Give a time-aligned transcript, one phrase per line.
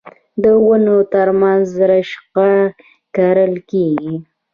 [0.43, 2.51] د ونو ترمنځ رشقه
[3.15, 4.13] کرل کیږي.